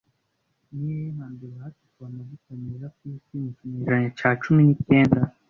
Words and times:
Ni 0.71 0.81
hehe 0.93 1.11
hambere 1.19 1.53
hacukuwe 1.63 2.05
amavuta 2.09 2.49
meza 2.63 2.87
ku 2.95 3.01
isi 3.15 3.35
mu 3.43 3.51
kinyejana 3.57 4.07
cya 4.17 4.29
cumi 4.41 4.61
n'icyenda 4.65 5.19